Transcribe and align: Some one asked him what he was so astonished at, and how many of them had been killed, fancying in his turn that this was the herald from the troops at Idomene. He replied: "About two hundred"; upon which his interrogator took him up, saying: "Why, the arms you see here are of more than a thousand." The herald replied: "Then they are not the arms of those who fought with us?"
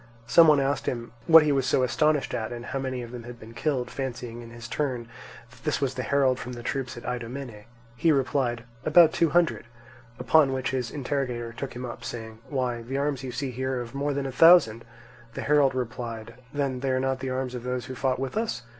Some 0.25 0.47
one 0.47 0.59
asked 0.59 0.87
him 0.87 1.11
what 1.27 1.43
he 1.43 1.51
was 1.51 1.67
so 1.67 1.83
astonished 1.83 2.33
at, 2.33 2.51
and 2.51 2.65
how 2.65 2.79
many 2.79 3.03
of 3.03 3.11
them 3.11 3.21
had 3.21 3.39
been 3.39 3.53
killed, 3.53 3.91
fancying 3.91 4.41
in 4.41 4.49
his 4.49 4.67
turn 4.67 5.07
that 5.51 5.63
this 5.63 5.79
was 5.79 5.93
the 5.93 6.01
herald 6.01 6.39
from 6.39 6.53
the 6.53 6.63
troops 6.63 6.97
at 6.97 7.05
Idomene. 7.05 7.65
He 7.95 8.11
replied: 8.11 8.63
"About 8.83 9.13
two 9.13 9.29
hundred"; 9.29 9.65
upon 10.17 10.53
which 10.53 10.71
his 10.71 10.89
interrogator 10.89 11.53
took 11.53 11.75
him 11.75 11.85
up, 11.85 12.03
saying: 12.03 12.39
"Why, 12.49 12.81
the 12.81 12.97
arms 12.97 13.21
you 13.23 13.31
see 13.31 13.51
here 13.51 13.77
are 13.77 13.81
of 13.81 13.93
more 13.93 14.15
than 14.15 14.25
a 14.25 14.31
thousand." 14.31 14.85
The 15.35 15.41
herald 15.41 15.75
replied: 15.75 16.33
"Then 16.51 16.79
they 16.79 16.89
are 16.89 16.99
not 16.99 17.19
the 17.19 17.29
arms 17.29 17.53
of 17.53 17.61
those 17.63 17.85
who 17.85 17.93
fought 17.93 18.17
with 18.17 18.35
us?" 18.35 18.63